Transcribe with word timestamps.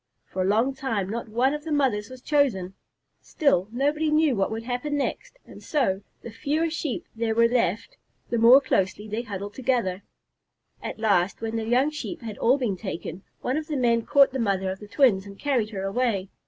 For 0.25 0.41
a 0.41 0.45
long 0.45 0.73
time 0.73 1.09
not 1.11 1.29
one 1.29 1.53
of 1.53 1.63
the 1.63 1.71
mothers 1.71 2.09
was 2.09 2.23
chosen. 2.23 2.73
Still, 3.21 3.67
nobody 3.71 4.09
knew 4.09 4.35
what 4.35 4.49
would 4.49 4.63
happen 4.63 4.97
next, 4.97 5.37
and 5.45 5.61
so, 5.61 6.01
the 6.23 6.31
fewer 6.31 6.71
Sheep 6.71 7.05
there 7.15 7.35
were 7.35 7.47
left, 7.47 7.97
the 8.31 8.39
more 8.39 8.61
closely 8.61 9.07
they 9.07 9.21
huddled 9.21 9.53
together. 9.53 10.01
At 10.81 10.97
last, 10.97 11.39
when 11.41 11.55
the 11.55 11.65
young 11.65 11.91
Sheep 11.91 12.21
had 12.23 12.39
all 12.39 12.57
been 12.57 12.77
taken, 12.77 13.21
one 13.41 13.57
of 13.57 13.67
the 13.67 13.77
men 13.77 14.01
caught 14.03 14.31
the 14.31 14.39
mother 14.39 14.71
of 14.71 14.79
the 14.79 14.87
twins 14.87 15.27
and 15.27 15.37
carried 15.37 15.69
her 15.69 15.83
away. 15.83 16.29